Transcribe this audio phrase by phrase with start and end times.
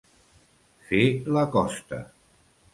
[0.87, 1.03] Fer
[1.37, 2.03] la costa.